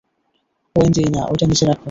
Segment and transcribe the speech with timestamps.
[0.75, 1.79] Wendy, না, ঐটা নিচে রাখো।